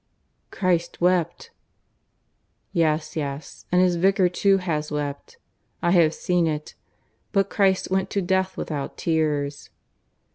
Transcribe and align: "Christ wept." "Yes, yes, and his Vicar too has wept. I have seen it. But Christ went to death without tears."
"Christ 0.49 0.99
wept." 0.99 1.51
"Yes, 2.73 3.15
yes, 3.15 3.67
and 3.71 3.81
his 3.83 3.97
Vicar 3.97 4.29
too 4.29 4.57
has 4.57 4.91
wept. 4.91 5.37
I 5.83 5.91
have 5.91 6.15
seen 6.15 6.47
it. 6.47 6.73
But 7.31 7.51
Christ 7.51 7.91
went 7.91 8.09
to 8.09 8.21
death 8.23 8.57
without 8.57 8.97
tears." 8.97 9.69